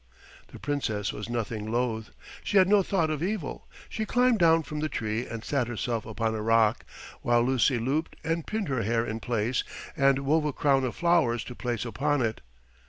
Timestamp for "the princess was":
0.47-1.29